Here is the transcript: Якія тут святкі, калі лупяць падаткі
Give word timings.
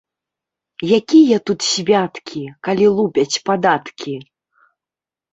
Якія 0.99 1.35
тут 1.49 1.59
святкі, 1.71 2.41
калі 2.67 2.85
лупяць 2.99 3.41
падаткі 3.51 4.15